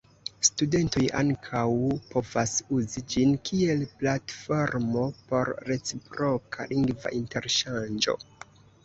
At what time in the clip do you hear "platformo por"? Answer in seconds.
3.99-5.53